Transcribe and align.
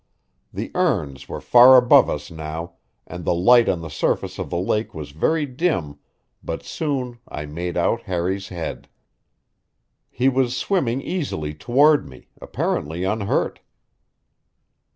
The 0.51 0.71
urns 0.73 1.29
were 1.29 1.39
far 1.39 1.77
above 1.77 2.09
us 2.09 2.31
now, 2.31 2.73
and 3.05 3.23
the 3.23 3.35
light 3.35 3.69
on 3.69 3.81
the 3.81 3.89
surface 3.91 4.39
of 4.39 4.49
the 4.49 4.57
lake 4.57 4.95
was 4.95 5.11
very 5.11 5.45
dim, 5.45 5.99
but 6.43 6.63
soon 6.63 7.19
I 7.27 7.45
made 7.45 7.77
out 7.77 8.01
Harry's 8.09 8.47
head. 8.47 8.87
He 10.09 10.27
was 10.27 10.57
swimming 10.57 11.03
easily 11.03 11.53
toward 11.53 12.09
me, 12.09 12.29
apparently 12.41 13.03
unhurt. 13.03 13.59